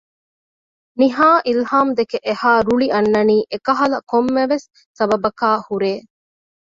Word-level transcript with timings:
ނިހާ 0.99 1.27
އިލްހާމްދެކެ 1.47 2.17
އެހާ 2.27 2.51
ރުޅި 2.67 2.87
އަންނަނީ 2.93 3.37
އެކަހަލަ 3.51 3.97
ކޮންމެވެސް 4.11 4.67
ސަބަބަކާ 4.97 5.49
ހުރޭ 5.67 5.91